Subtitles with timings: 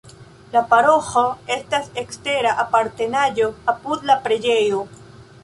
[0.53, 1.23] La paroĥo
[1.55, 4.83] estas ekstera apartenaĵo apud la preĝejo.